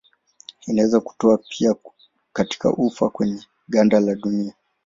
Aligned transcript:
Inaweza 0.67 0.99
kutoka 0.99 1.43
pia 1.49 1.75
katika 2.33 2.69
ufa 2.69 3.09
kwenye 3.09 3.43
ganda 3.69 3.99
la 3.99 4.15
dunia. 4.15 4.53